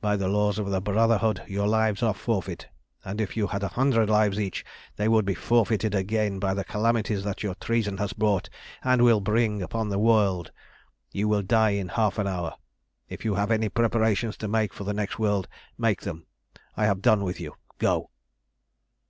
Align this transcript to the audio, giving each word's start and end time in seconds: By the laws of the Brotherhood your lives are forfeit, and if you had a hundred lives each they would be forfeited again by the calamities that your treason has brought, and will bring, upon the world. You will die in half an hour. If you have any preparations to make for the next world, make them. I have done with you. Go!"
By 0.00 0.16
the 0.16 0.26
laws 0.26 0.58
of 0.58 0.68
the 0.68 0.80
Brotherhood 0.80 1.42
your 1.46 1.68
lives 1.68 2.02
are 2.02 2.12
forfeit, 2.12 2.66
and 3.04 3.20
if 3.20 3.36
you 3.36 3.46
had 3.46 3.62
a 3.62 3.68
hundred 3.68 4.10
lives 4.10 4.40
each 4.40 4.64
they 4.96 5.06
would 5.06 5.24
be 5.24 5.34
forfeited 5.36 5.94
again 5.94 6.40
by 6.40 6.54
the 6.54 6.64
calamities 6.64 7.22
that 7.22 7.44
your 7.44 7.54
treason 7.54 7.98
has 7.98 8.12
brought, 8.12 8.48
and 8.82 9.00
will 9.00 9.20
bring, 9.20 9.62
upon 9.62 9.88
the 9.88 10.00
world. 10.00 10.50
You 11.12 11.28
will 11.28 11.42
die 11.42 11.70
in 11.78 11.86
half 11.86 12.18
an 12.18 12.26
hour. 12.26 12.56
If 13.08 13.24
you 13.24 13.36
have 13.36 13.52
any 13.52 13.68
preparations 13.68 14.36
to 14.38 14.48
make 14.48 14.74
for 14.74 14.82
the 14.82 14.92
next 14.92 15.20
world, 15.20 15.46
make 15.78 16.00
them. 16.00 16.26
I 16.76 16.86
have 16.86 17.00
done 17.00 17.22
with 17.22 17.38
you. 17.38 17.54
Go!" 17.78 18.10